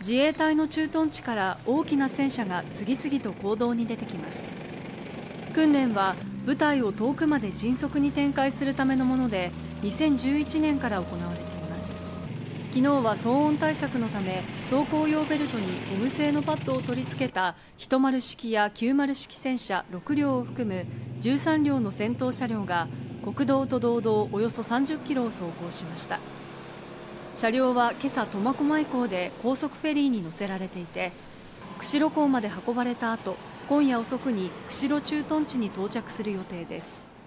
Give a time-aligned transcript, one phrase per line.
[0.00, 4.54] 自衛隊の駐屯地から大きな戦車が次々と行動に出てきます。
[5.54, 6.14] 訓練は
[6.46, 9.50] 部隊を遠くまで迅速に展開するためのもので
[9.82, 12.00] 2011年から行われています。
[12.70, 20.86] 昨日は騒音対策のため走行用ベルトにゴム製のパッドを取り付けた10式や90式戦車6両を含む
[21.20, 22.86] 13両の戦闘車両が
[23.24, 26.20] 国道と道道およそ30キロを走行しました。
[27.38, 31.12] 車両は今朝苫小牧港で高速フェリーに乗せられていて
[31.78, 33.36] 釧路港まで運ばれた後
[33.68, 37.17] 今夜遅くに釧路駐屯地に到着する予定です。